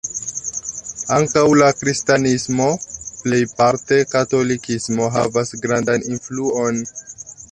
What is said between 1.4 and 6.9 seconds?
la kristanismo (plejparte katolikismo) havas grandan influon.